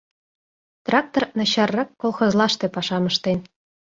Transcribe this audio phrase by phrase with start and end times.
[0.85, 3.39] Трактор начаррак колхозлаште пашам ыштен.